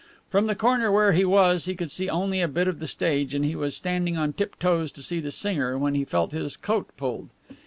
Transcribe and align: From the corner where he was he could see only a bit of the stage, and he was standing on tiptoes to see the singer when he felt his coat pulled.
From 0.31 0.47
the 0.47 0.55
corner 0.55 0.91
where 0.91 1.11
he 1.13 1.23
was 1.23 1.65
he 1.65 1.75
could 1.75 1.91
see 1.91 2.09
only 2.09 2.41
a 2.41 2.47
bit 2.47 2.67
of 2.67 2.79
the 2.79 2.87
stage, 2.87 3.35
and 3.35 3.45
he 3.45 3.55
was 3.55 3.75
standing 3.75 4.17
on 4.17 4.33
tiptoes 4.33 4.91
to 4.93 5.03
see 5.03 5.19
the 5.19 5.29
singer 5.29 5.77
when 5.77 5.93
he 5.93 6.05
felt 6.05 6.31
his 6.31 6.57
coat 6.57 6.87
pulled. 6.97 7.29